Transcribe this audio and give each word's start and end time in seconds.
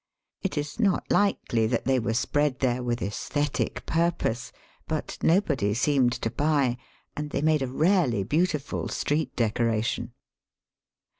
It 0.41 0.57
is 0.57 0.79
not 0.79 1.05
likely 1.11 1.67
that 1.67 1.85
they 1.85 1.99
were 1.99 2.15
spread 2.15 2.57
there 2.57 2.81
with 2.81 3.03
aesthetic 3.03 3.85
purpose; 3.85 4.51
but 4.87 5.15
nobody 5.21 5.75
seemed 5.75 6.13
to 6.23 6.31
buy, 6.31 6.77
and 7.15 7.29
they 7.29 7.43
made 7.43 7.61
a 7.61 7.67
rarely 7.67 8.23
beautiful 8.23 8.87
street 8.87 9.35
decoration. 9.35 10.13